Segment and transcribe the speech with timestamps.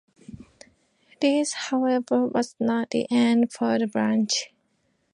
[1.21, 4.49] This, however, was not the end for the branch.